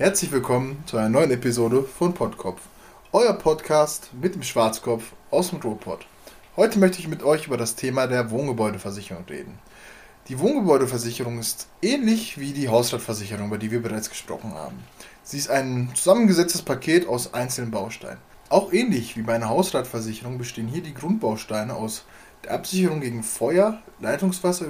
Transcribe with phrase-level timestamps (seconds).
[0.00, 2.62] Herzlich willkommen zu einer neuen Episode von Podkopf,
[3.12, 6.06] euer Podcast mit dem Schwarzkopf aus dem Ruhrpott.
[6.56, 9.58] Heute möchte ich mit euch über das Thema der Wohngebäudeversicherung reden.
[10.28, 14.78] Die Wohngebäudeversicherung ist ähnlich wie die Hausratversicherung, über die wir bereits gesprochen haben.
[15.22, 18.22] Sie ist ein zusammengesetztes Paket aus einzelnen Bausteinen.
[18.48, 22.06] Auch ähnlich wie bei einer Hausratversicherung bestehen hier die Grundbausteine aus
[22.44, 24.64] der Absicherung gegen Feuer, Leitungswasser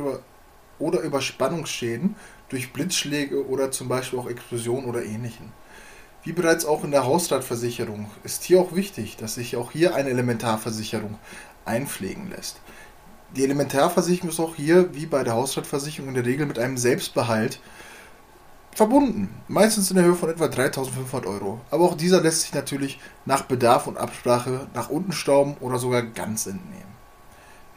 [0.80, 2.16] oder Überspannungsschäden
[2.48, 5.52] durch Blitzschläge oder zum Beispiel auch Explosionen oder ähnlichen.
[6.22, 10.11] Wie bereits auch in der Hausratversicherung ist hier auch wichtig, dass sich auch hier eine
[10.11, 11.18] Elementarversicherung
[11.64, 12.61] einpflegen lässt.
[13.36, 17.60] Die Elementarversicherung ist auch hier, wie bei der Hausratversicherung, in der Regel mit einem Selbstbehalt
[18.74, 19.29] verbunden.
[19.49, 21.60] Meistens in der Höhe von etwa 3500 Euro.
[21.71, 26.02] Aber auch dieser lässt sich natürlich nach Bedarf und Absprache nach unten stauben oder sogar
[26.02, 26.89] ganz entnehmen.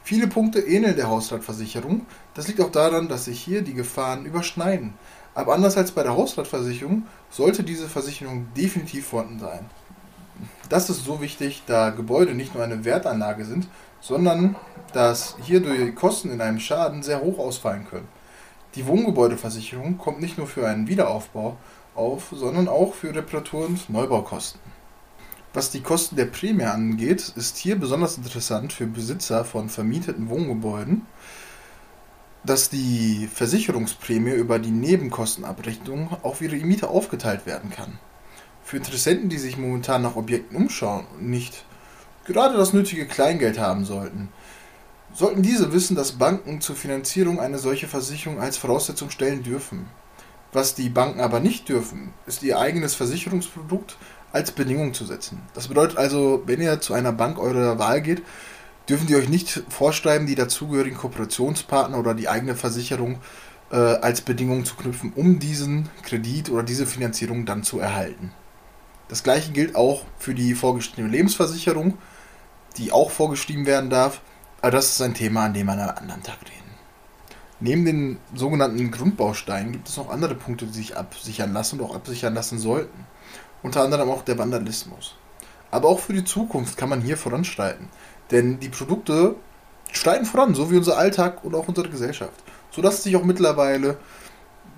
[0.06, 2.06] Viele Punkte ähneln der Hausratversicherung.
[2.34, 4.96] Das liegt auch daran, dass sich hier die Gefahren überschneiden.
[5.34, 9.66] Aber anders als bei der Hausratversicherung sollte diese Versicherung definitiv vorhanden sein.
[10.68, 13.68] Das ist so wichtig, da Gebäude nicht nur eine Wertanlage sind,
[14.02, 14.58] sondern
[14.92, 18.08] dass hierdurch die Kosten in einem Schaden sehr hoch ausfallen können.
[18.76, 21.58] Die Wohngebäudeversicherung kommt nicht nur für einen Wiederaufbau
[21.96, 24.60] auf, sondern auch für Reparatur- und Neubaukosten.
[25.54, 31.04] Was die Kosten der Prämie angeht, ist hier besonders interessant für Besitzer von vermieteten Wohngebäuden,
[32.44, 38.00] dass die Versicherungsprämie über die Nebenkostenabrechnung auf ihre Mieter aufgeteilt werden kann.
[38.64, 41.66] Für Interessenten, die sich momentan nach Objekten umschauen und nicht
[42.26, 44.30] gerade das nötige Kleingeld haben sollten,
[45.14, 49.86] sollten diese wissen, dass Banken zur Finanzierung eine solche Versicherung als Voraussetzung stellen dürfen.
[50.54, 53.98] Was die Banken aber nicht dürfen, ist ihr eigenes Versicherungsprodukt
[54.32, 55.42] als Bedingung zu setzen.
[55.56, 58.22] Das bedeutet also, wenn ihr zu einer Bank eurer Wahl geht,
[58.88, 63.20] dürfen die euch nicht vorschreiben, die dazugehörigen Kooperationspartner oder die eigene Versicherung
[63.72, 68.32] äh, als Bedingung zu knüpfen, um diesen Kredit oder diese Finanzierung dann zu erhalten.
[69.08, 71.98] Das gleiche gilt auch für die vorgeschriebene Lebensversicherung,
[72.78, 74.22] die auch vorgeschrieben werden darf,
[74.62, 76.63] aber das ist ein Thema, an dem wir an einem anderen Tag reden.
[77.64, 81.96] Neben den sogenannten Grundbausteinen gibt es noch andere Punkte, die sich absichern lassen und auch
[81.96, 83.06] absichern lassen sollten
[83.64, 85.16] unter anderem auch der Vandalismus.
[85.72, 87.88] Aber auch für die Zukunft kann man hier voranschreiten,
[88.30, 89.36] denn die Produkte
[89.92, 93.98] schreiten voran, so wie unser Alltag und auch unsere Gesellschaft, sodass sich auch mittlerweile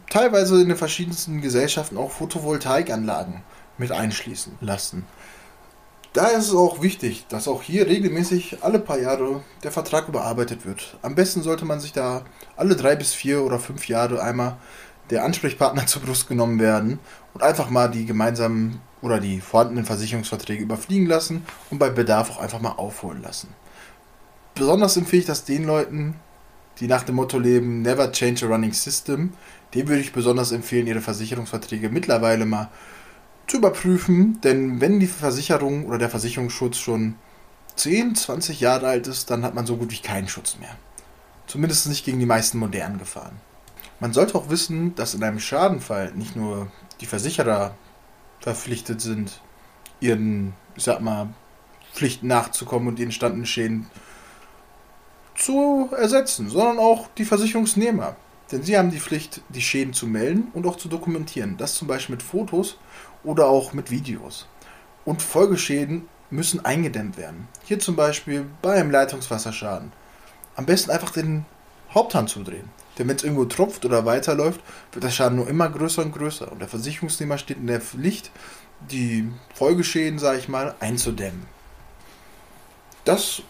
[0.10, 3.42] teilweise in den verschiedensten Gesellschaften auch Photovoltaikanlagen
[3.78, 5.06] mit einschließen lassen.
[6.16, 10.66] Daher ist es auch wichtig, dass auch hier regelmäßig alle paar Jahre der Vertrag überarbeitet
[10.66, 10.98] wird.
[11.02, 12.24] Am besten sollte man sich da
[12.56, 14.56] alle drei bis vier oder fünf Jahre einmal
[15.10, 17.00] der Ansprechpartner zur Brust genommen werden
[17.34, 22.40] und einfach mal die gemeinsamen oder die vorhandenen Versicherungsverträge überfliegen lassen und bei Bedarf auch
[22.40, 23.50] einfach mal aufholen lassen.
[24.54, 26.16] Besonders empfehle ich das den Leuten,
[26.80, 29.34] die nach dem Motto leben, never change a running system.
[29.74, 32.70] Dem würde ich besonders empfehlen, ihre Versicherungsverträge mittlerweile mal
[33.48, 37.16] zu überprüfen, denn wenn die Versicherung oder der Versicherungsschutz schon
[37.76, 40.76] 10, 20 Jahre alt ist, dann hat man so gut wie keinen Schutz mehr.
[41.48, 43.40] Zumindest nicht gegen die meisten modernen Gefahren.
[44.00, 46.68] Man sollte auch wissen, dass in einem Schadenfall nicht nur
[47.02, 47.76] die Versicherer
[48.40, 49.42] verpflichtet sind,
[50.00, 51.30] ihren, ich sag mal,
[51.94, 53.88] Pflichten nachzukommen und die entstandenen Schäden
[55.36, 58.16] zu ersetzen, sondern auch die Versicherungsnehmer.
[58.52, 61.58] Denn sie haben die Pflicht, die Schäden zu melden und auch zu dokumentieren.
[61.58, 62.78] Das zum Beispiel mit Fotos
[63.24, 64.48] oder auch mit Videos.
[65.04, 67.48] Und Folgeschäden müssen eingedämmt werden.
[67.64, 69.92] Hier zum Beispiel bei einem Leitungswasserschaden.
[70.56, 71.46] Am besten einfach den
[71.94, 72.70] Haupthand zudrehen.
[72.98, 74.62] Denn wenn es irgendwo tropft oder weiterläuft,
[74.92, 76.52] wird der Schaden nur immer größer und größer.
[76.52, 78.32] Und der Versicherungsnehmer steht in der Pflicht,
[78.92, 81.46] die Folgeschäden, sage ich mal, einzudämmen.
[83.04, 83.42] Das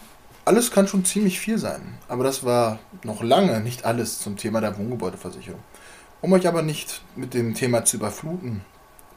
[0.45, 1.97] alles kann schon ziemlich viel sein.
[2.07, 5.61] Aber das war noch lange nicht alles zum Thema der Wohngebäudeversicherung.
[6.22, 8.61] Um euch aber nicht mit dem Thema zu überfluten,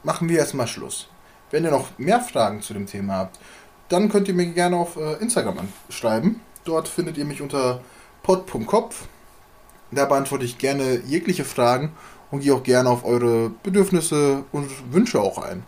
[0.03, 1.07] machen wir erstmal Schluss.
[1.51, 3.39] Wenn ihr noch mehr Fragen zu dem Thema habt,
[3.87, 6.41] dann könnt ihr mir gerne auf äh, Instagram schreiben.
[6.65, 7.81] Dort findet ihr mich unter
[8.21, 9.07] pod.kopf
[9.91, 11.93] da beantworte ich gerne jegliche Fragen
[12.31, 15.63] und gehe auch gerne auf eure Bedürfnisse und Wünsche auch ein.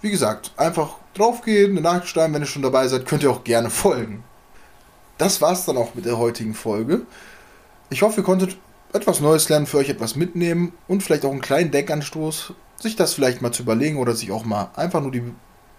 [0.00, 3.44] Wie gesagt, einfach draufgehen, eine Nachricht schreiben, wenn ihr schon dabei seid, könnt ihr auch
[3.44, 4.22] gerne folgen.
[5.20, 7.02] Das war's dann auch mit der heutigen Folge.
[7.90, 8.56] Ich hoffe, ihr konntet
[8.94, 13.12] etwas Neues lernen, für euch etwas mitnehmen und vielleicht auch einen kleinen Denkanstoß, sich das
[13.12, 15.22] vielleicht mal zu überlegen oder sich auch mal einfach nur die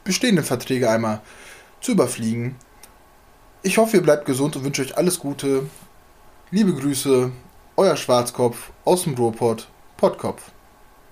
[0.04, 1.22] bestehenden Verträge einmal
[1.82, 2.56] zu überfliegen.
[3.64, 5.68] Ich hoffe, ihr bleibt gesund und wünsche euch alles Gute.
[6.52, 7.32] Liebe Grüße,
[7.78, 10.52] euer Schwarzkopf aus dem Ruhrpott, Pottkopf.